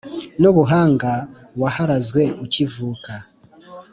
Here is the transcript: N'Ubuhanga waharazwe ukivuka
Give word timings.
N'Ubuhanga 0.39 1.11
waharazwe 1.61 2.23
ukivuka 2.45 3.13